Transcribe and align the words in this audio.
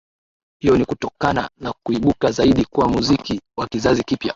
Hiyo 0.61 0.77
ni 0.77 0.85
kutokana 0.85 1.49
na 1.57 1.73
kuibuka 1.83 2.31
zaidi 2.31 2.65
kwa 2.65 2.87
muziki 2.87 3.41
wa 3.57 3.67
kizazi 3.67 4.03
kipya 4.03 4.29